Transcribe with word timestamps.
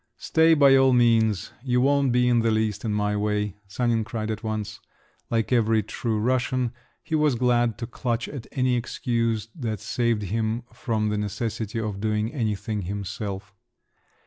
"Stay 0.17 0.55
by 0.55 0.75
all 0.75 0.93
means! 0.93 1.51
You 1.61 1.79
won't 1.81 2.11
be 2.11 2.27
in 2.27 2.39
the 2.39 2.49
least 2.49 2.83
in 2.83 2.91
my 2.91 3.15
way," 3.15 3.57
Sanin 3.67 4.03
cried 4.03 4.31
at 4.31 4.41
once. 4.43 4.79
Like 5.29 5.53
every 5.53 5.83
true 5.83 6.17
Russian 6.17 6.73
he 7.03 7.13
was 7.13 7.35
glad 7.35 7.77
to 7.77 7.85
clutch 7.85 8.27
at 8.27 8.47
any 8.51 8.75
excuse 8.75 9.49
that 9.53 9.79
saved 9.79 10.23
him 10.23 10.63
from 10.73 11.09
the 11.09 11.19
necessity 11.19 11.79
of 11.79 11.99
doing 12.01 12.33
anything 12.33 12.81
himself. 12.81 13.53